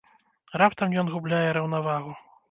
Раптам 0.61 0.95
ён 1.01 1.11
губляе 1.15 1.49
раўнавагу. 1.57 2.11